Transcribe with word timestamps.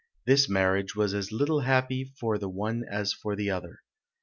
This 0.25 0.49
marriage 0.49 0.95
was 0.95 1.13
as 1.13 1.31
little 1.31 1.59
happy 1.59 2.05
for 2.05 2.39
the 2.39 2.49
one 2.49 2.83
as 2.89 3.13
for 3.13 3.35
the 3.35 3.51
other. 3.51 3.83